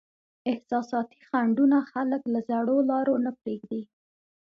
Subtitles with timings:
[0.51, 3.81] احساساتي خنډونه خلک له زړو لارو نه پرېږدي.